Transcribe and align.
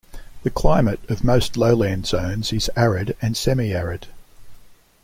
The 0.41 0.49
climate 0.49 0.99
of 1.11 1.23
most 1.23 1.55
lowland 1.55 2.07
zones 2.07 2.51
is 2.51 2.71
arid 2.75 3.15
and 3.21 3.35
semiarid. 3.35 4.05